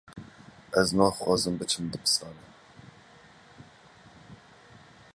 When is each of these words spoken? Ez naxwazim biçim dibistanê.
Ez 0.79 0.87
naxwazim 0.97 1.55
biçim 1.59 1.85
dibistanê. 1.93 2.45